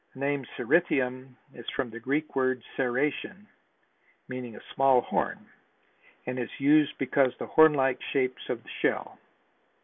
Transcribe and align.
The 0.15 0.19
name 0.19 0.45
Cerithium 0.57 1.35
is 1.53 1.69
from 1.75 1.91
the 1.91 1.99
Greek 1.99 2.35
word 2.35 2.63
ceration, 2.75 3.45
meaning 4.27 4.55
a 4.55 4.73
small 4.73 5.01
horn, 5.01 5.45
and 6.25 6.39
is 6.39 6.49
used 6.59 6.97
because 6.97 7.33
of 7.33 7.37
the 7.37 7.45
horn 7.45 7.73
like 7.73 8.01
shape 8.11 8.35
of 8.49 8.63
the 8.63 8.69
shell. 8.81 9.19